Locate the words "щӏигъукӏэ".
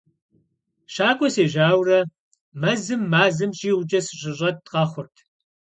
3.57-3.99